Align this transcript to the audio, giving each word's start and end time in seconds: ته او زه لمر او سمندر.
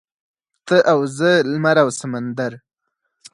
ته 0.67 0.77
او 0.91 0.99
زه 1.17 1.29
لمر 1.51 1.77
او 1.83 1.89
سمندر. 1.99 2.51